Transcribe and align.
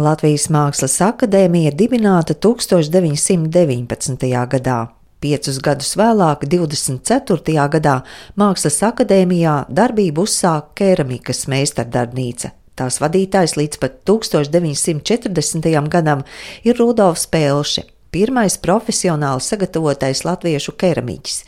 Latvijas 0.00 0.46
Mākslas 0.48 0.94
akadēmija 1.04 1.74
dibināta 1.76 2.32
1919. 2.32 4.30
gadā. 4.48 4.78
Piecus 5.20 5.58
gadus 5.60 5.92
vēlāk, 6.00 6.46
24. 6.48 7.66
gadā, 7.74 7.98
Mākslas 8.40 8.80
akadēmijā 8.88 9.58
darbību 9.68 10.24
uzsāka 10.24 10.72
keramikas 10.80 11.44
meistardarbnīca. 11.52 12.54
Tās 12.80 12.96
vadītājs 13.04 13.58
līdz 13.60 13.76
pat 13.82 14.00
1940. 14.08 15.68
gadam 15.92 16.24
ir 16.64 16.80
Rudolfs 16.80 17.28
Pelše, 17.28 17.84
pirmais 18.08 18.56
profesionāli 18.56 19.44
sagatavotais 19.44 20.24
latviešu 20.24 20.72
keramiķis. 20.80 21.44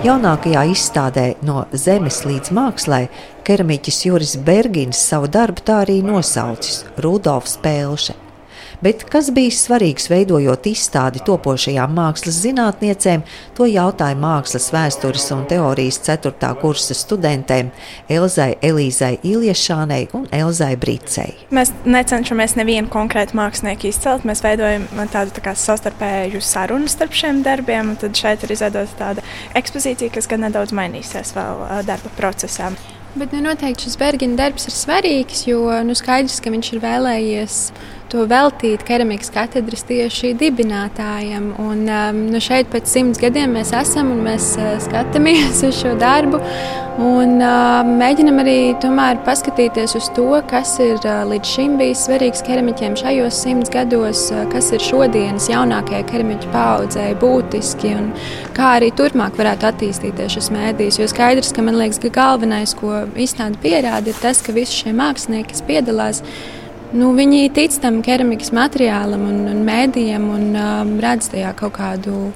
Jaunākajā 0.00 0.62
izstādē 0.72 1.24
No 1.44 1.66
zemes 1.76 2.22
līdz 2.24 2.54
mākslai 2.56 3.02
keramiķis 3.44 3.98
Juris 4.06 4.32
Bergins 4.46 4.96
savu 5.10 5.28
darbu 5.28 5.60
tā 5.60 5.82
arī 5.82 5.98
nosaucis 6.00 6.86
Rudolfs 7.04 7.58
Pēlše. 7.60 8.29
Bet 8.80 9.02
kas 9.12 9.26
bija 9.36 9.52
svarīgs 9.52 10.06
veidojot 10.08 10.64
izstādi 10.70 11.20
topošajām 11.26 11.92
mākslas 11.92 12.38
zinātniecēm, 12.40 13.26
to 13.58 13.66
jautāja 13.68 14.16
mākslas 14.16 14.70
vēstures 14.72 15.26
un 15.36 15.42
teorijas 15.50 15.98
4. 16.06 16.32
kursa 16.62 16.96
studentēm 16.96 17.68
Elzai 18.08 18.54
Elīzai 18.64 19.18
Iliešānei 19.20 20.06
un 20.16 20.24
Elzai 20.32 20.78
Bricei. 20.80 21.34
Mēs 21.52 21.74
necenšamies 21.84 22.56
nevienu 22.56 22.88
konkrētu 22.88 23.36
mākslinieku 23.36 23.90
izcelt, 23.90 24.24
mēs 24.24 24.40
veidojam 24.46 24.88
tādu 25.12 25.36
tā 25.36 25.44
kā 25.44 25.52
savstarpēju 25.52 26.40
sarunu 26.40 26.88
starp 26.88 27.12
šiem 27.20 27.44
darbiem, 27.44 27.92
un 27.92 28.00
tad 28.00 28.16
šeit 28.16 28.48
ir 28.48 28.56
izveidota 28.56 28.96
tāda 28.96 29.26
ekspozīcija, 29.60 30.16
kas 30.16 30.30
gan 30.30 30.46
nedaudz 30.48 30.72
mainīsies 30.72 31.36
vēl 31.36 31.84
darba 31.84 32.16
procesā. 32.16 32.72
Bet 33.10 33.32
nu, 33.34 33.40
noteikti 33.42 33.88
šis 33.88 33.96
Bergina 33.98 34.36
darbs 34.38 34.68
ir 34.70 34.74
svarīgs, 34.76 35.40
jo 35.48 35.64
nu, 35.82 35.96
skaidrs, 35.98 36.38
ka 36.40 36.52
viņš 36.54 36.68
ir 36.76 36.84
vēlējies 36.84 37.56
to 38.10 38.26
veltīt 38.30 38.82
keramikas 38.86 39.30
katedras 39.34 39.84
tieši 39.88 40.32
dibinātājiem. 40.40 41.52
Un, 41.62 41.84
um, 41.86 42.20
nu, 42.32 42.42
šeit 42.42 42.70
pēc 42.72 42.90
simts 42.90 43.20
gadiem 43.22 43.54
mēs 43.54 43.72
esam 43.76 44.10
un 44.14 44.24
mēs 44.26 44.52
uh, 44.58 44.74
skatāmies 44.82 45.62
uz 45.68 45.78
šo 45.78 45.94
darbu. 46.00 46.40
Un, 47.00 47.38
uh, 47.38 47.86
mēģinam 47.86 48.42
arī 48.42 48.56
tomēr 48.82 49.22
paskatīties 49.24 49.94
uz 49.96 50.10
to, 50.16 50.26
kas 50.50 50.74
ir 50.82 50.98
uh, 50.98 51.22
līdz 51.30 51.54
šim 51.54 51.78
bijis 51.80 52.04
svarīgs 52.08 52.44
keramiķiem 52.44 52.98
šajos 52.98 53.40
simts 53.46 53.72
gados, 53.72 54.26
kas 54.52 54.72
ir 54.74 54.84
šodienas 54.84 55.48
jaunākajai 55.52 56.04
keramiķu 56.10 56.50
paudzei 56.52 57.14
būtiski 57.22 57.94
un 57.96 58.12
kā 58.56 58.74
arī 58.80 58.90
turpmāk 58.96 59.38
varētu 59.38 59.70
attīstīties 59.70 60.36
šis 60.36 60.50
mēdījis. 60.54 61.00
Jo 61.00 61.10
skaidrs, 61.10 61.54
ka 61.56 61.64
man 61.64 61.78
liekas, 61.80 62.02
ka 62.02 62.12
galvenais, 62.20 62.74
ko 62.76 63.04
izstāde 63.14 63.60
pierāda, 63.62 64.10
ir 64.10 64.20
tas, 64.20 64.42
ka 64.44 64.56
visi 64.56 64.82
šie 64.82 64.96
mākslinieki, 64.98 65.54
kas 65.54 65.68
piedalās, 65.70 66.24
nu, 66.96 67.12
viņi 67.16 67.50
tic 67.54 67.76
tam 67.82 68.00
keramikas 68.06 68.52
materiālam 68.56 69.22
un, 69.28 69.38
un 69.52 69.62
mēdījiem 69.66 70.26
un 70.34 70.46
um, 70.58 70.92
redz 71.02 71.30
tajā 71.32 71.52
kaut 71.58 71.76
kādu 71.78 72.30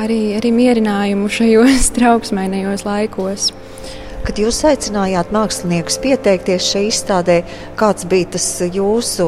arī, 0.00 0.36
arī 0.38 0.52
mierinājumu 0.56 1.30
šajos 1.32 1.90
trauksmainajos 1.96 2.86
laikos. 2.88 3.50
Kad 4.26 4.40
jūs 4.42 4.58
aicinājāt 4.66 5.28
māksliniekus 5.30 6.00
pieteikties 6.02 6.70
šai 6.72 6.88
izstādē, 6.88 7.42
kāds 7.78 8.08
bija 8.10 8.32
tas 8.34 8.46
jūsu 8.74 9.26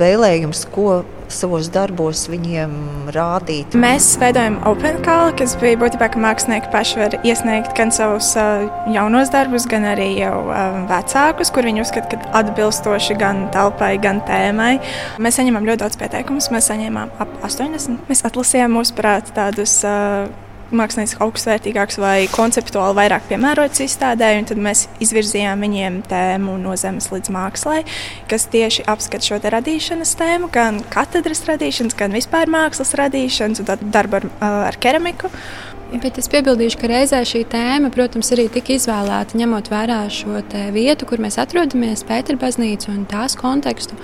vēlējums, 0.00 0.62
ko 0.72 1.02
savos 1.34 1.70
darbos 1.72 2.26
viņiem 2.30 2.72
rādīt? 3.14 3.76
Mēs 3.78 4.12
veidojam 4.20 4.58
open 4.68 5.00
call, 5.04 5.32
kas 5.38 5.56
bija 5.60 5.78
būtībā, 5.80 6.10
ka 6.12 6.22
mākslinieki 6.22 6.72
paši 6.74 7.00
var 7.00 7.16
iesniegt 7.20 7.72
gan 7.78 7.94
savus 7.94 8.32
jaunos 8.90 9.32
darbus, 9.32 9.68
gan 9.70 9.86
arī 9.92 10.12
jau 10.18 10.34
vecākus, 10.90 11.52
kur 11.54 11.68
viņi 11.68 11.84
uzskata, 11.84 12.18
ka 12.20 12.34
atbilstoši 12.42 13.18
gan 13.20 13.46
telpai, 13.54 13.94
gan 14.02 14.22
tēmai. 14.28 14.76
Mēs 15.22 15.40
saņemam 15.40 15.66
ļoti 15.68 15.84
daudz 15.84 15.98
pieteikumus, 16.00 16.50
mēs 16.54 16.70
saņēmām 16.72 17.16
ap 17.22 17.40
80. 17.46 18.06
Mēs 18.10 18.26
atlasījām, 18.28 18.78
mūsuprāt, 18.78 19.34
tādus. 19.36 19.80
Uh, 19.86 20.49
mākslinieks 20.74 21.18
augstvērtīgāks 21.24 21.98
vai 22.00 22.16
konceptuāli 22.32 22.98
vairāk 22.98 23.26
piemērots 23.30 23.82
izstādē. 23.84 24.32
Tad 24.48 24.60
mēs 24.62 24.86
izvirzījām 25.02 25.64
viņiem 25.66 26.00
tēmu 26.10 26.56
no 26.62 26.76
zemes 26.80 27.10
līdz 27.12 27.32
mākslai, 27.34 27.82
kas 28.30 28.48
tieši 28.52 28.86
apskata 28.90 29.26
šo 29.26 29.40
radīšanas 29.56 30.14
tēmu, 30.20 30.50
gan 30.54 30.82
katedras 30.92 31.44
radīšanas, 31.48 31.98
gan 31.98 32.14
vispār 32.16 32.50
mākslas 32.50 32.94
radīšanas 32.98 33.64
un 33.64 33.90
darbu 33.90 34.20
ar, 34.20 34.30
ar 34.70 34.80
keramiku. 34.80 35.32
Bet 35.90 36.20
es 36.22 36.28
piebildīšu, 36.30 36.78
ka 36.78 36.86
reizē 36.86 37.18
šī 37.26 37.40
tēma, 37.50 37.88
protams, 37.90 38.28
arī 38.30 38.44
tika 38.54 38.76
izvēlēta 38.76 39.34
ņemot 39.40 39.72
vērā 39.72 40.04
šo 40.14 40.38
vietu, 40.70 41.08
kur 41.10 41.18
mēs 41.18 41.34
atrodamies, 41.42 42.04
Pēterbaznīcu 42.06 42.92
un 42.92 43.08
tās 43.10 43.34
kontekstu. 43.38 43.98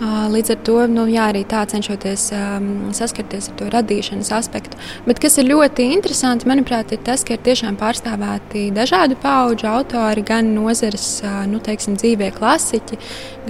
Līdz 0.00 0.50
ar 0.54 0.60
to 0.64 0.74
nu, 0.88 1.02
jā, 1.12 1.26
arī 1.28 1.42
tā 1.44 1.60
cenšoties 1.68 2.30
um, 2.32 2.68
saskarties 2.96 3.50
ar 3.50 3.56
to 3.58 3.66
radīšanas 3.74 4.30
aspektu. 4.32 4.78
Bet 5.04 5.18
kas 5.20 5.36
ir 5.42 5.50
ļoti 5.50 5.90
interesanti, 5.92 6.48
manuprāt, 6.48 6.94
ir 6.96 7.02
tas, 7.04 7.20
ka 7.26 7.36
ir 7.36 7.42
tiešām 7.44 7.76
pārstāvēti 7.80 8.70
dažādu 8.72 9.18
pauģu 9.20 9.68
autori, 9.68 10.24
gan 10.24 10.54
nozares 10.56 11.20
nu, 11.50 11.60
teiksim, 11.60 11.98
dzīvē 12.00 12.30
klasiķi, 12.38 12.96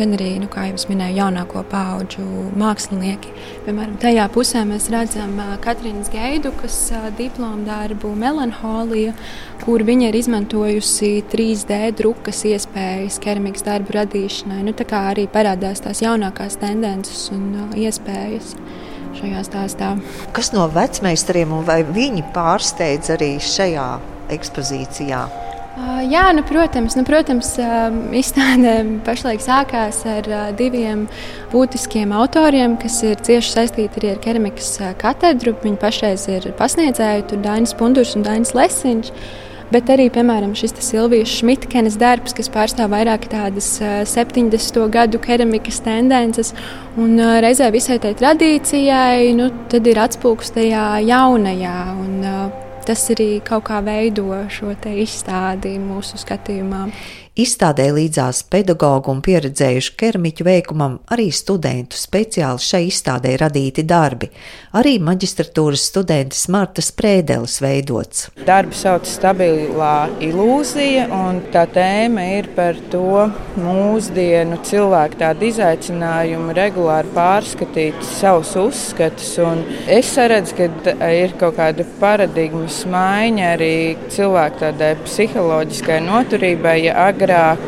gan 0.01 0.17
arī, 0.17 0.33
nu, 0.43 0.49
kā 0.51 0.67
jau 0.73 0.91
minēju, 0.91 1.21
jaunāko 1.21 1.63
pauģu 1.71 2.27
mākslinieki. 2.59 3.31
Piemēram, 3.69 3.95
tajā 4.03 4.27
pusē 4.35 4.65
mēs 4.67 4.89
redzam 4.91 5.39
Katrīnas 5.63 6.11
Geidu, 6.11 6.51
kas 6.59 6.81
diplomu 7.19 7.63
darbu 7.69 8.11
Melanholija, 8.19 9.15
kur 9.63 9.85
viņa 9.87 10.09
ir 10.11 10.19
izmantojusi 10.19 11.13
3D 11.31 11.81
drukas 12.01 12.43
iespējas 12.49 13.21
keramikas 13.23 13.67
darbu 13.67 13.95
radīšanai. 14.01 14.63
Nu, 14.67 14.75
tā 14.75 14.89
kā 14.89 15.05
arī 15.13 15.29
parādās 15.31 15.85
tās 15.85 16.01
jaunākās 16.03 16.40
jaunākās 16.41 16.59
tendences 16.61 17.31
un 17.33 17.53
uh, 17.55 17.77
iespējas 17.77 18.55
šajā 19.19 19.43
stāstā. 19.45 19.99
Kas 20.33 20.53
no 20.53 20.69
vecmeistariem 20.73 21.53
un 21.53 21.65
vai 21.65 21.83
viņi 21.85 22.25
pārsteidz 22.33 23.11
arī 23.13 23.39
šajā 23.41 24.01
ekspozīcijā? 24.31 25.21
Uh, 25.81 26.01
jā, 26.11 26.33
nu, 26.35 26.43
protams, 26.43 26.97
nu, 26.97 27.05
protams 27.05 27.53
uh, 27.61 27.91
izstāde 28.17 29.01
pašlaik 29.05 29.41
sākās 29.41 30.03
ar 30.09 30.55
diviem 30.57 31.07
būtiskiem 31.53 32.13
autoriem, 32.13 32.77
kas 32.81 33.03
ir 33.03 33.21
cieši 33.21 33.53
saistīti 33.53 34.01
arī 34.01 34.15
ar 34.15 34.25
keramikas 34.25 34.79
katedru. 34.99 35.55
Viņi 35.63 35.81
pašreiz 35.81 36.27
ir 36.29 36.51
pasniedzēji, 36.59 37.29
tur 37.31 37.45
Dainis 37.45 37.77
Pundurs 37.77 38.17
un 38.17 38.25
Dainis 38.27 38.55
Lesiņš 38.57 39.13
bet 39.73 39.91
arī, 39.93 40.09
piemēram, 40.13 40.55
šis 40.59 40.75
Silvijas 40.85 41.33
Šmitkenes 41.41 41.99
darbs, 42.01 42.35
kas 42.37 42.51
pārstāv 42.53 42.93
vairāk 42.95 43.29
tādas 43.33 43.73
70. 43.81 44.81
gadu 44.93 45.21
keramikas 45.23 45.83
tendences, 45.85 46.55
un 47.01 47.19
reizē 47.43 47.71
visai 47.75 48.01
tai 48.03 48.15
tradīcijai, 48.19 49.31
nu, 49.39 49.51
tad 49.71 49.87
ir 49.87 50.03
atspūgs 50.03 50.57
tajā 50.57 50.89
jaunajā. 51.11 51.79
Un, 52.01 52.19
Tas 52.91 53.03
arī 53.13 53.43
kaut 53.45 53.67
kā 53.69 53.77
veido 53.85 54.25
šo 54.51 54.73
izstādi 54.73 55.75
mūsu 55.79 56.17
skatījumā. 56.19 56.87
Izstādē 57.39 57.85
līdzās 57.95 58.41
pedagoģu 58.51 59.13
un 59.13 59.21
pieredzējušu 59.23 59.93
keramiķu 60.01 60.45
veikumam 60.49 60.97
arī 61.15 61.29
studentu 61.31 61.95
speciāli 61.95 62.59
šai 62.59 62.81
izstādē 62.89 63.37
radīti 63.39 63.85
darbi. 63.87 64.27
Arī 64.75 64.97
maģistratūras 64.99 65.85
studentes 65.93 66.49
Marta 66.51 66.83
Sprēdeles 66.83 67.61
veidots. 67.63 68.25
Darbu 68.49 68.75
sauc 68.75 69.07
stabilā 69.07 70.09
ilūzija, 70.27 71.05
un 71.15 71.39
tā 71.55 71.69
tēma 71.71 72.25
ir 72.41 72.49
par 72.57 72.79
to 72.91 73.29
mūsdienu 73.63 74.59
cilvēku 74.67 75.23
tādu 75.23 75.47
izaicinājumu 75.53 76.57
regulāri 76.59 77.15
pārskatīt 77.15 78.03
savus 78.19 78.57
uzskatus. 78.59 79.31
Un 79.47 79.63
es 79.87 80.11
saredzu, 80.17 80.59
ka 80.59 81.11
ir 81.15 81.39
kaut 81.39 81.61
kāda 81.63 81.87
paradigmas 82.03 82.83
maiņa 82.91 83.49
arī 83.55 83.73
cilvēku 84.11 84.65
tādai 84.67 84.93
psiholoģiskai 85.07 86.03
noturībai. 86.11 86.77
Ja 86.89 86.99
agrāk 87.21 87.61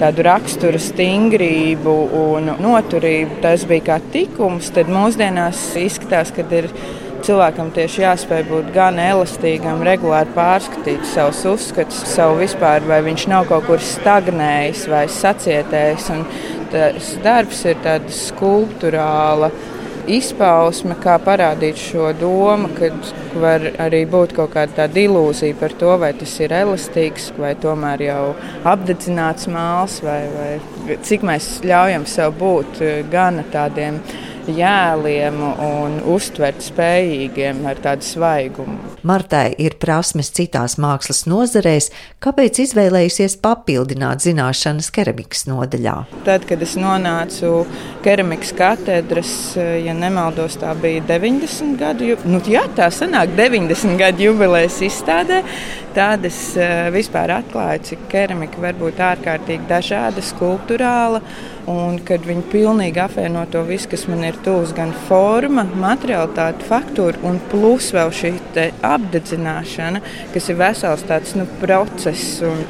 tādu 0.00 0.24
raksturu 0.24 0.78
stingrību 0.80 1.94
un 2.16 2.54
noturību, 2.62 3.40
tas 3.42 3.66
bija 3.68 3.86
kā 3.90 3.98
tikums, 4.14 4.70
tad 4.72 4.88
mūsdienās 4.88 5.60
izskatās, 5.76 6.30
ka 6.32 6.46
ir 6.56 6.70
cilvēkam 7.26 7.68
tieši 7.76 8.04
jāspēj 8.06 8.46
būt 8.48 8.70
gan 8.72 9.00
elastīgam, 9.02 9.82
regulāri 9.84 10.32
pārskatīt 10.36 11.04
savus 11.10 11.42
uzskatus, 11.50 12.00
savu 12.14 12.38
vispār, 12.40 12.86
vai 12.88 13.02
viņš 13.04 13.26
nav 13.32 13.50
kaut 13.50 13.66
kur 13.68 13.82
stagnējis 13.84 14.86
vai 14.88 15.04
sacietējis. 15.12 16.08
Un 16.14 16.24
tas 16.72 17.12
darbs 17.24 17.60
ir 17.68 17.76
tāds 17.84 18.24
skulptūrāls 18.30 19.69
izpausme, 20.16 20.96
kā 21.02 21.16
parādīt 21.22 21.78
šo 21.80 22.10
domu, 22.18 22.70
ka 22.76 22.90
var 23.40 23.66
arī 23.82 24.02
būt 24.10 24.34
kaut 24.36 24.54
kāda 24.54 24.82
tāda 24.82 25.04
ilūzija 25.04 25.58
par 25.60 25.74
to, 25.80 25.92
vai 26.02 26.12
tas 26.18 26.34
ir 26.42 26.54
elastīgs, 26.56 27.30
vai 27.38 27.54
tomēr 27.60 28.06
jau 28.08 28.24
apdedzināts 28.68 29.48
māls, 29.52 30.00
vai, 30.06 30.20
vai 30.34 30.98
cik 31.06 31.26
mēs 31.26 31.52
ļaujam 31.66 32.08
sev 32.10 32.34
būt 32.40 32.82
gan 33.12 33.44
tādiem 33.52 34.00
jēliem 34.56 35.40
un 35.64 35.96
uztvert 36.12 36.62
spējīgiem 36.64 37.62
ar 37.70 37.80
tādu 37.82 38.06
svaigumu. 38.06 38.76
Martai 39.06 39.54
ir 39.62 39.76
prasmes 39.80 40.32
citās 40.36 40.76
mākslas 40.80 41.24
nozarēs, 41.30 41.90
kāpēc 42.20 42.60
izvēlējusies 42.66 43.38
papildināt 43.42 44.24
zināšanas 44.26 44.90
keramikas 44.94 45.46
nodaļā. 45.48 45.96
Tad, 46.26 46.44
kad 46.48 46.62
es 46.64 46.76
nonācu 46.80 47.64
keramikas 48.04 48.52
katedras, 48.58 49.34
ja 49.56 49.94
nemaldos, 49.96 50.58
tā 50.60 50.74
bija 50.80 51.04
90 51.08 51.78
gadu, 51.80 52.12
nu, 52.28 52.42
jā, 52.50 52.66
tā 52.76 52.90
sanāk 52.94 53.32
90 53.38 53.96
gadu 54.00 54.28
jubilejas 54.28 54.80
izstādē. 54.84 55.42
Tad 55.94 56.22
es 56.28 56.36
eh, 56.54 56.86
vispār 56.94 57.32
atklāju, 57.40 57.82
cik 57.88 58.04
keramika 58.12 58.60
var 58.62 58.76
būt 58.78 59.00
ārkārtīgi 59.02 59.66
dažāda, 59.70 60.22
skulptūrāla. 60.22 61.18
Un 61.70 61.98
kad 62.06 62.24
viņi 62.26 62.46
pilnīgi 62.50 63.00
apvieno 63.02 63.44
to 63.52 63.62
visu, 63.68 63.90
kas 63.92 64.06
man 64.10 64.24
ir 64.26 64.38
tuvs, 64.44 64.72
gan 64.76 64.92
forma, 65.06 65.64
materiālitāte, 65.78 66.66
faktūra, 66.66 67.20
un 67.26 67.38
plus 67.52 67.90
vēl 67.94 68.10
šī 68.16 68.32
apdedzināšana, 68.86 70.00
kas 70.34 70.48
ir 70.50 70.58
vesels 70.58 71.04
tāds 71.06 71.36
nu, 71.38 71.46
process. 71.60 72.40
Un, 72.46 72.64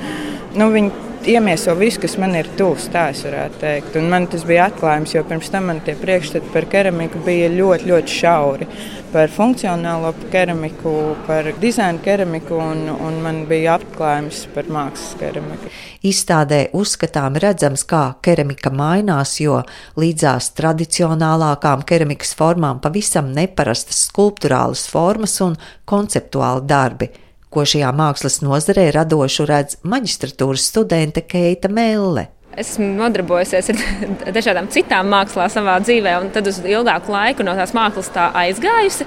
nu, 0.59 0.69
viņi 0.75 1.09
iemieso 1.31 1.75
visu, 1.79 2.01
kas 2.01 2.17
man 2.21 2.35
ir 2.39 2.49
tuvs, 2.59 2.89
tā 2.93 3.11
es 3.13 3.23
varētu 3.27 3.61
teikt. 3.61 3.97
Un 4.01 4.09
man 4.13 4.27
tas 4.31 4.45
bija 4.49 4.71
atklājums, 4.71 5.15
jo 5.15 5.25
pirms 5.29 5.53
tam 5.53 5.69
man 5.71 5.83
tie 5.85 5.95
priekšstati 5.99 6.53
par 6.55 6.67
keramiku 6.71 7.21
bija 7.27 7.51
ļoti, 7.53 7.91
ļoti 7.91 8.17
šauri. 8.21 8.69
Par 9.11 9.31
funkcionālo 9.35 10.13
keramiku, 10.31 11.17
par 11.27 11.49
dizaina 11.59 11.99
keramiku, 11.99 12.55
un, 12.63 12.85
un 12.95 13.17
man 13.25 13.41
bija 13.51 13.75
atklājums 13.81 14.45
par 14.55 14.69
mākslas 14.71 15.17
keramiku. 15.19 15.71
Izstādē 16.07 16.61
uzskatām 16.79 17.39
redzams, 17.43 17.83
kā 17.91 18.05
keramika 18.23 18.71
mainās, 18.71 19.35
jo 19.43 19.63
līdzās 19.99 20.53
tradicionālākām 20.61 21.83
keramikas 21.89 22.37
formām 22.39 22.79
pavisam 22.85 23.33
neparastas 23.35 24.07
skulptūrālas 24.13 24.87
formas 24.93 25.35
un 25.43 25.59
konceptuāli 25.91 26.71
darbi 26.71 27.11
ko 27.51 27.65
šajā 27.67 27.91
mākslas 27.99 28.41
nozarē 28.47 28.91
radošu 28.95 29.47
redz 29.51 29.81
maģistratūras 29.83 30.69
studente 30.71 31.27
Keita 31.27 31.71
Melle. 31.73 32.29
Esmu 32.59 32.89
nodarbojusies 32.99 33.69
ar 33.71 33.83
dažādām 34.37 34.67
citām 34.75 35.07
mākslām 35.13 35.51
savā 35.53 35.77
dzīvē, 35.85 36.17
un 36.19 36.33
tad 36.35 36.49
uz 36.51 36.59
ilgāku 36.67 37.13
laiku 37.15 37.47
no 37.47 37.55
tās 37.55 37.71
mākslas 37.77 38.11
tā 38.11 38.25
aizgājusi. 38.43 39.07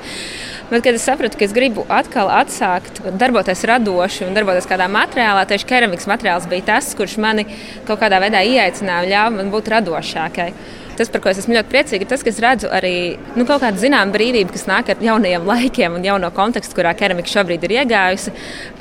Bet, 0.69 0.86
kad 0.86 0.95
es 0.95 1.04
sapratu, 1.04 1.36
ka 1.38 1.44
es 1.44 1.56
gribu 1.56 1.84
atkal 1.92 2.31
atsākt 2.31 3.01
darboties 3.19 3.66
radoši 3.68 4.24
un 4.30 4.38
darboties 4.38 4.69
kādā 4.69 4.88
materiālā, 4.92 5.44
tieši 5.50 5.68
keramikas 5.68 6.07
materiāls 6.07 6.48
bija 6.48 6.69
tas, 6.72 6.94
kurš 6.95 7.18
mani 7.19 7.44
kaut 7.84 8.00
kādā 8.00 8.22
veidā 8.24 8.45
ieaicināja 8.48 9.04
un 9.04 9.12
ļāva 9.12 9.36
man 9.36 9.51
būt 9.51 9.69
radošākai. 9.75 10.48
Tas, 10.96 11.10
par 11.10 11.24
ko 11.24 11.31
es 11.31 11.39
esmu 11.42 11.56
ļoti 11.57 11.72
priecīga, 11.74 12.06
ir 12.06 12.10
tas, 12.10 12.24
ka 12.24 12.30
es 12.30 12.39
redzu 12.42 12.69
arī 12.72 12.96
nu, 13.34 13.48
kaut 13.50 13.63
kādu 13.66 13.81
zināmu 13.81 14.13
brīvību, 14.13 14.54
kas 14.54 14.68
nāk 14.69 14.92
ar 14.94 15.04
jaunajiem 15.04 15.48
laikiem 15.50 15.98
un 15.98 16.06
jauno 16.06 16.30
kontekstu, 16.38 16.78
kurā 16.78 16.94
keramika 16.96 17.34
šobrīd 17.34 17.66
ir 17.66 17.80
iegājusi. 17.80 18.34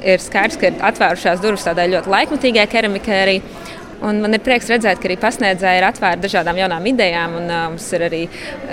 Ir 0.05 0.21
skaidrs, 0.21 0.59
ka 0.61 0.69
ir 0.69 0.83
atvērušās 0.93 1.41
durvis 1.41 1.65
tādai 1.65 1.89
ļoti 1.95 2.13
laikmatīgai 2.13 2.69
keramikai 2.71 3.23
arī. 3.25 3.39
Un 4.03 4.19
man 4.23 4.35
ir 4.35 4.43
prieks 4.43 4.67
redzēt, 4.71 4.99
ka 4.99 5.07
arī 5.07 5.17
pasniedzēji 5.23 5.79
ir 5.79 5.85
atvērti 5.87 6.25
dažādām 6.25 6.57
jaunām 6.59 6.87
idejām, 6.91 7.37
un 7.39 7.45
uh, 7.47 7.67
mums 7.71 7.85
ir 7.95 8.05
arī 8.09 8.23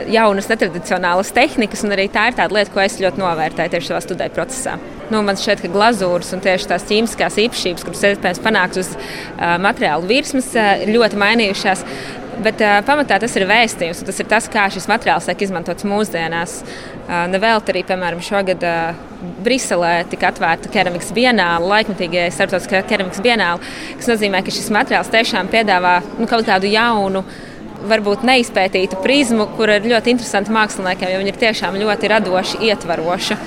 jaunas, 0.10 0.48
netradicionālas 0.50 1.30
tehnikas. 1.36 1.84
Arī 1.86 2.08
tā 2.14 2.30
ir 2.32 2.38
tāda 2.40 2.58
lieta, 2.58 2.74
ko 2.74 2.82
es 2.82 2.98
ļoti 3.02 3.22
novērtēju 3.22 3.74
tieši 3.76 3.92
savā 3.92 4.00
studiju 4.06 4.34
procesā. 4.34 4.78
Nu, 5.10 5.22
man 5.26 5.38
šķiet, 5.38 5.62
ka 5.62 5.72
glazūras 5.74 6.34
un 6.34 6.42
tieši 6.46 6.70
tās 6.72 6.88
ķīmiskās 6.90 7.38
īpašības, 7.46 7.86
kuras 7.86 8.08
iespējams 8.10 8.42
panākt 8.46 8.82
uz 8.82 8.90
uh, 8.96 9.60
materiālu 9.62 10.10
virsmas, 10.10 10.50
uh, 10.58 10.72
ir 10.82 10.96
ļoti 10.98 11.22
mainījušās. 11.22 11.86
Bet 12.40 12.62
uh, 12.64 12.80
pamatā 12.88 13.20
tas 13.22 13.34
ir 13.38 13.46
vēstījums, 13.50 14.02
un 14.02 14.10
tas 14.10 14.24
ir 14.24 14.30
tas, 14.32 14.50
kā 14.50 14.66
šis 14.74 14.90
materiāls 14.90 15.30
tiek 15.30 15.46
izmantots 15.46 15.86
mūsdienās. 15.86 16.62
Uh, 16.64 17.26
Nevelti 17.30 17.76
arī, 17.76 17.86
piemēram, 17.90 18.22
šogad 18.24 18.66
uh, 18.66 19.09
Briselē 19.44 20.06
tika 20.10 20.30
atvērta 20.32 20.72
keramikas 20.72 21.12
vienāla, 21.16 21.60
laikmatīgajai 21.74 22.32
starptautiskajai 22.32 22.88
keramikas 22.88 23.24
vienāla, 23.24 23.72
kas 24.00 24.10
nozīmē, 24.12 24.42
ka 24.46 24.54
šis 24.56 24.70
materiāls 24.74 25.12
tiešām 25.12 25.52
piedāvā 25.52 26.00
nu, 26.20 26.28
kaut 26.30 26.48
kādu 26.48 26.72
jaunu 26.72 27.24
varbūt 27.90 28.24
neizpētītu 28.28 29.00
prizmu, 29.04 29.50
kur 29.58 29.72
ir 29.72 29.88
ļoti 29.88 30.14
interesanti 30.16 30.54
māksliniekiem, 30.56 31.12
jo 31.14 31.20
viņi 31.22 31.34
ir 31.34 31.42
tiešām 31.44 31.80
ļoti 31.80 32.12
radoši, 32.12 32.62
ietvaroši. 32.70 33.40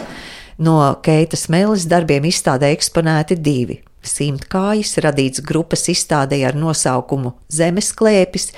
No 0.63 0.77
Keitas 1.05 1.49
Mēlis 1.53 1.89
darbiem 1.89 2.29
izstādē 2.29 2.71
eksponēti 2.77 3.39
divi 3.41 3.81
Simtkājas 4.03 4.97
radīts 5.05 5.43
grupas 5.47 5.87
izstādē 5.93 6.41
ar 6.49 6.57
nosaukumu 6.59 7.37
Zemes 7.53 7.93
klēpis, 7.95 8.51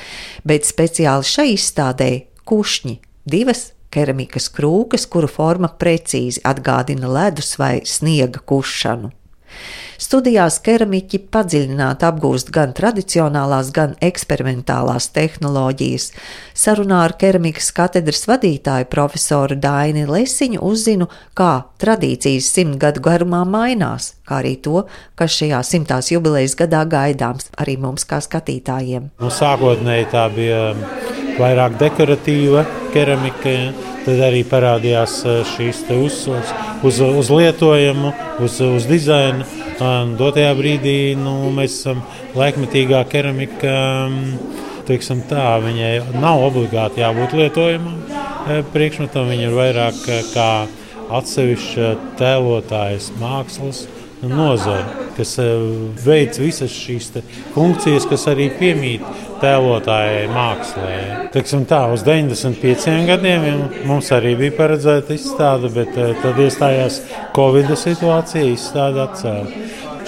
bet 0.46 0.64
speciāli 0.64 1.28
šai 1.28 1.50
izstādē 1.52 2.10
kušņi, 2.48 2.96
divas 3.28 3.73
keramikas 3.94 4.50
krūkas, 4.54 5.08
kuru 5.10 5.30
forma 5.30 5.70
precīzi 5.80 6.42
atgādina 6.44 7.10
ledus 7.10 7.54
vai 7.60 7.76
sniega 7.88 8.42
kušanu. 8.44 9.12
Studijās 10.00 10.58
keramiķi 10.64 11.20
padziļināti 11.32 12.06
apgūst 12.08 12.50
gan 12.54 12.74
tradicionālās, 12.76 13.70
gan 13.74 13.94
eksperimentālās 14.02 15.06
tehnoloģijas. 15.14 16.08
Sarunā 16.64 17.04
ar 17.06 17.14
keramikas 17.20 17.70
katedras 17.76 18.26
vadītāju 18.28 18.90
profesoru 18.90 19.56
Daini 19.60 20.04
Lesiņu 20.10 20.60
uzzinu, 20.66 21.08
kā 21.38 21.52
tradīcijas 21.82 22.50
simt 22.56 22.80
gadu 22.82 23.04
garumā 23.06 23.44
mainās, 23.48 24.14
kā 24.26 24.42
arī 24.42 24.56
to, 24.66 24.84
kas 25.18 25.38
šajā 25.38 25.62
simtās 25.64 26.10
jubilejas 26.12 26.58
gadā 26.58 26.82
gaidāms 26.90 27.52
arī 27.56 27.78
mums 27.80 28.06
kā 28.08 28.20
skatītājiem. 28.24 29.12
Nu, 29.22 29.30
sākotnēji 29.32 30.10
tā 30.12 30.28
bija 30.34 30.62
vairāk 31.40 31.78
dekoratīva 31.80 32.64
keramika. 32.94 33.50
Ja? 33.50 33.72
Tad 34.04 34.20
arī 34.20 34.42
parādījās 34.44 35.20
eh, 35.24 35.40
šīs 35.54 35.84
uzsvars 35.96 36.50
uz, 36.84 37.00
uz 37.00 37.30
lietojumu, 37.32 38.12
uz, 38.44 38.60
uz 38.60 38.88
dizainu. 38.88 39.46
Dotajā 40.18 40.52
brīdī 40.54 41.16
nu, 41.18 41.50
mēs 41.54 41.80
esam 41.80 42.04
laikmetīgā 42.36 43.00
keramika. 43.10 43.72
Mm, 44.10 44.60
teiksim, 44.86 45.24
tā, 45.30 45.56
viņai 45.64 46.20
nav 46.20 46.44
obligāti 46.50 47.02
jābūt 47.02 47.34
lietojamam 47.40 47.96
eh, 48.04 48.60
priekšmetam. 48.74 49.32
Viņa 49.32 49.48
ir 49.48 49.56
vairāk 49.56 50.00
eh, 50.12 50.22
kā 50.34 50.48
atsevišķa 51.14 51.90
tēlotājas 52.20 53.10
mākslas 53.20 53.84
nozare, 54.30 55.06
kas 55.16 55.36
veic 56.04 56.38
visas 56.42 56.72
šīs 56.74 57.12
funkcijas, 57.54 58.08
kas 58.10 58.28
arī 58.32 58.50
piemīt 58.58 59.04
tēlotājai 59.44 60.26
mākslē. 60.32 60.94
Teiksim 61.34 61.64
tā, 61.68 61.84
uz 61.92 62.04
95 62.06 63.08
gadiem 63.08 63.46
mums 63.88 64.10
arī 64.14 64.34
bija 64.38 64.56
paredzēta 64.58 65.16
izstāde, 65.16 65.70
bet 65.74 65.96
eh, 66.00 66.14
tad 66.22 66.40
iestājās 66.40 67.00
Covid 67.36 67.72
situācija, 67.78 68.52
izstāde 68.54 69.02
atcēla. 69.04 69.64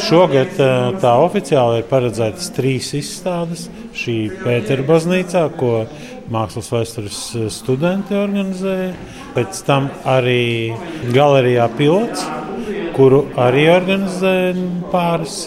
Šogad 0.07 0.61
eh, 0.61 0.75
tā 1.03 1.15
oficiāli 1.25 1.83
ir 1.83 1.91
paredzētas 1.91 2.53
trīs 2.57 2.93
izstādes. 2.97 3.67
Šī 3.97 4.17
Pēterbaznīcā, 4.43 5.47
ko 5.61 5.87
mākslas 6.33 6.73
vēstures 6.73 7.21
eh, 7.37 7.47
studenti 7.53 8.17
organizēja, 8.19 8.93
pēc 9.37 9.63
tam 9.69 9.91
arī 10.09 10.75
galerijā 11.13 11.69
pilots, 11.77 12.25
kuru 12.97 13.27
arī 13.41 13.67
organizēja 13.73 14.55
pāris 14.93 15.45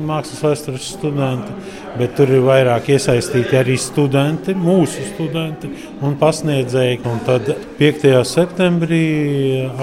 mākslas 0.00 0.42
vēstures 0.44 0.88
studenti, 0.94 1.54
bet 1.98 2.14
tur 2.16 2.30
ir 2.32 2.44
vairāk 2.46 2.88
iesaistīti 2.94 3.58
arī 3.60 3.76
studenti, 3.80 4.54
mūsu 4.56 5.04
studenti 5.10 5.70
un 6.06 6.16
pasniedzēji. 6.20 7.02
Un 7.10 7.22
tad 7.26 7.50
5. 7.78 8.06
septembrī 8.28 9.04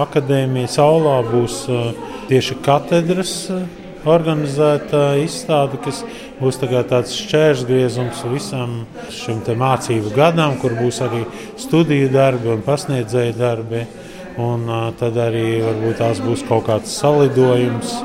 akadēmijas 0.07 0.79
aulā 0.81 1.19
būs 1.27 1.65
tieši 2.31 2.57
katedras 2.65 3.35
organizēta 4.07 5.17
izstāde, 5.19 5.79
kas 5.83 6.03
būs 6.39 6.59
tā 6.61 6.83
tāds 6.87 7.15
šķērsgriezums 7.17 8.23
visam 8.31 8.79
šim 9.13 9.43
mācību 9.59 10.13
gadam, 10.15 10.57
kur 10.61 10.77
būs 10.77 11.01
arī 11.05 11.25
studiju 11.59 12.11
darbi 12.13 12.53
un 12.55 12.63
pasniedzēju 12.65 13.37
darbi. 13.37 13.85
Un 14.37 14.67
tad 14.99 15.17
arī 15.17 15.63
varbūt 15.65 15.97
tās 15.97 16.19
būs 16.21 16.43
kaut 16.45 16.67
kāds 16.67 16.93
salidojums, 16.99 17.95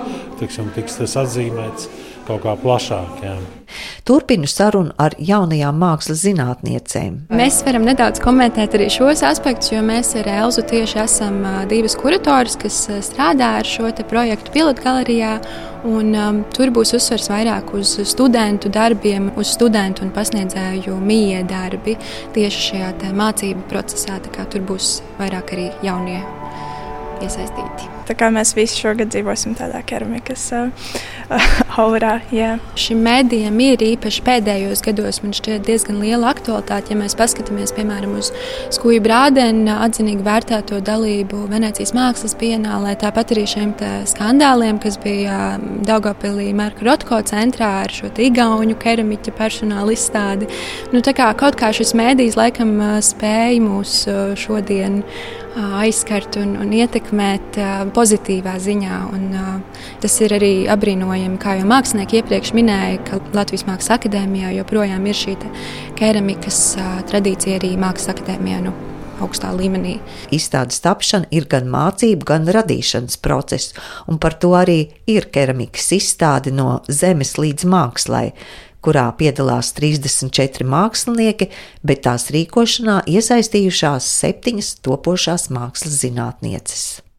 tiksim, 0.41 0.71
tiks 0.73 0.97
tas 1.03 1.19
atzīmēts 1.27 1.91
kaut 2.29 2.41
kā 2.47 2.55
plašāk. 2.63 3.21
Jā. 3.27 3.37
Turpinu 4.05 4.49
sarunu 4.51 4.91
ar 4.99 5.15
jaunajām 5.23 5.77
mākslas 5.79 6.25
zinātniecēm. 6.25 7.21
Mēs 7.39 7.61
varam 7.67 7.87
nedaudz 7.87 8.19
komentēt 8.23 8.75
arī 8.75 8.89
šos 8.91 9.23
aspektus, 9.29 9.71
jo 9.71 9.83
mēs 9.87 10.11
ar 10.19 10.31
Elzu 10.33 10.65
tieši 10.67 10.99
esam 11.05 11.39
divas 11.71 11.95
kuratoras, 12.01 12.59
kas 12.59 12.81
strādā 13.07 13.53
ar 13.61 13.69
šo 13.69 13.93
projektu 14.11 14.55
pilotgalerijā. 14.57 15.37
Un, 15.83 16.13
um, 16.15 16.37
tur 16.55 16.71
būs 16.71 16.95
uzsvers 16.95 17.27
vairāk 17.31 17.73
uz 17.75 17.97
studentu 18.07 18.71
darbiem, 18.71 19.33
uz 19.39 19.51
studentu 19.57 20.07
un 20.07 20.13
pasniedzēju 20.15 20.95
mīja 21.03 21.43
darbi 21.47 21.97
tieši 22.35 22.69
šajā 22.69 23.11
mācību 23.19 23.67
procesā. 23.71 24.21
Tur 24.23 24.63
būs 24.67 25.01
vairāk 25.19 25.55
arī 25.57 25.73
jaunie 25.83 26.23
iesaistīti. 27.25 27.89
Tā 28.09 28.17
kā 28.19 28.29
mēs 28.35 28.55
visi 28.57 28.81
šogad 28.83 29.13
dzīvosim 29.13 29.55
tādā 29.57 29.79
keramikas 29.87 30.49
aurā. 31.81 32.17
Jā. 32.35 32.57
Šim 32.79 33.03
mēdījam 33.05 33.59
ir 33.63 33.85
īpaši 33.87 34.25
pēdējos 34.27 34.83
gados 34.85 35.21
diezgan 35.23 36.01
liela 36.03 36.33
aktualitāte. 36.33 36.93
Ja 36.93 36.99
mēs 36.99 37.15
paskatāmies 37.19 37.73
piemēram 37.77 38.17
uz 38.19 38.33
Skuju 38.75 39.01
Brādena 39.05 39.79
atzinīgi 39.87 40.27
vērtēto 40.27 40.81
dalību 40.85 41.47
Venecijas 41.53 41.95
mākslas 41.97 42.35
pienālē, 42.41 42.97
tāpat 43.01 43.35
arī 43.35 43.47
šiem 43.49 43.75
skandāliem, 44.11 44.81
kas 44.83 44.99
bija 45.03 45.57
Daugopilī 45.87 46.51
Marka 46.57 46.87
Rotko 46.89 47.21
centrā 47.29 47.71
ar 47.85 47.95
šo 47.95 48.11
igauņu 48.13 48.77
keramiķa 48.83 49.37
personāla 49.39 49.95
izstādi. 49.95 50.51
Nu, 50.93 51.05
kā, 51.07 51.31
kaut 51.39 51.57
kā 51.61 51.71
šis 51.75 51.95
mēdījis 51.99 52.39
laikam 52.41 52.77
spēja 53.05 53.63
mūs 53.63 54.03
šodien 54.43 55.03
aizskart 55.57 56.37
un, 56.41 56.55
un 56.63 56.73
ietekmēt 56.77 57.59
pozitīvā 57.97 58.55
ziņā. 58.63 59.01
Un, 59.13 59.27
tas 60.03 60.17
ir 60.25 60.37
arī 60.39 60.53
apbrīnojami, 60.73 61.41
kā 61.43 61.59
jau 61.61 61.67
mākslinieki 61.71 62.23
iepriekš 62.23 62.55
minēja, 62.57 63.03
ka 63.09 63.21
Latvijas 63.37 63.67
Mākslas 63.69 63.99
akadēmijā 63.99 64.55
joprojām 64.61 65.05
ir 65.11 65.19
šī 65.19 65.37
keramikas 65.99 66.63
tradīcija 67.11 67.61
arī 67.61 67.77
Mākslas 67.81 68.15
akadēmijā. 68.17 68.63
Nu, 68.69 68.75
augstā 69.23 69.53
līmenī. 69.55 69.99
Izstādes 70.35 70.83
tapšana 70.83 71.31
ir 71.35 71.47
gan 71.51 71.69
mācību, 71.71 72.27
gan 72.27 72.49
radīšanas 72.51 73.21
process, 73.23 73.77
un 74.11 74.19
par 74.23 74.35
to 74.43 74.53
arī 74.59 74.81
ir 75.11 75.29
keramikas 75.35 75.93
izstāde 75.95 76.55
no 76.55 76.81
zemes 76.91 77.37
līdz 77.39 77.69
mākslai 77.71 78.33
kurā 78.83 79.07
piedalās 79.19 79.73
34 79.77 80.67
mākslinieki, 80.69 81.51
bet 81.87 82.05
tās 82.07 82.31
rīkošanā 82.35 83.03
iesaistījušās 83.11 84.11
septiņas 84.23 84.75
topošās 84.87 85.49
mākslas 85.55 86.01
zinātnieces. 86.03 87.03